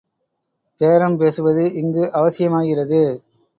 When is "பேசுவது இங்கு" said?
1.17-2.03